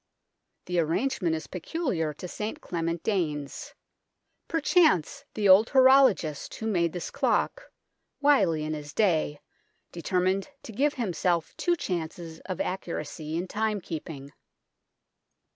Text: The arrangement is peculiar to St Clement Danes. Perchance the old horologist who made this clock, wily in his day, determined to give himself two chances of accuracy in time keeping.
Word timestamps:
The 0.65 0.79
arrangement 0.79 1.35
is 1.35 1.45
peculiar 1.45 2.11
to 2.15 2.27
St 2.27 2.59
Clement 2.59 3.03
Danes. 3.03 3.75
Perchance 4.47 5.25
the 5.35 5.47
old 5.47 5.67
horologist 5.69 6.55
who 6.55 6.65
made 6.65 6.91
this 6.93 7.11
clock, 7.11 7.69
wily 8.19 8.63
in 8.63 8.73
his 8.73 8.93
day, 8.95 9.41
determined 9.91 10.49
to 10.63 10.71
give 10.73 10.95
himself 10.95 11.55
two 11.55 11.75
chances 11.75 12.39
of 12.47 12.59
accuracy 12.59 13.37
in 13.37 13.47
time 13.47 13.79
keeping. 13.79 14.31